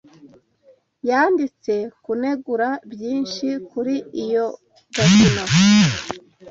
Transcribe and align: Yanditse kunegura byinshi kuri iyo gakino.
Yanditse 1.09 1.73
kunegura 2.03 2.69
byinshi 2.91 3.47
kuri 3.69 3.95
iyo 4.23 4.45
gakino. 4.95 5.43